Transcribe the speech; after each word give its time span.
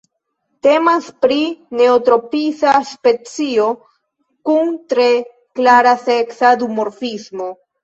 Temas 0.67 1.09
pri 1.25 1.35
neotropisa 1.81 2.73
specio 2.93 3.69
kun 4.51 4.75
tre 4.95 5.07
klara 5.61 5.95
seksa 6.09 6.57
duformismo. 6.65 7.55